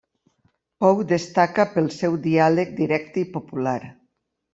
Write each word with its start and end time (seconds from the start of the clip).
Pou 0.83 1.01
destaca 1.11 1.65
pel 1.73 1.89
seu 1.97 2.17
diàleg 2.23 2.73
directe 2.81 3.23
i 3.25 3.27
popular. 3.37 3.77